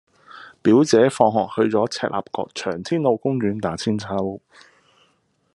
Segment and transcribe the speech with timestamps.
[0.63, 4.39] 表姐放學去左赤鱲角翔天路公園打韆鞦